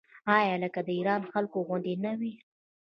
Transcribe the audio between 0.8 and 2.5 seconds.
د ایران خلکو غوندې نه وي؟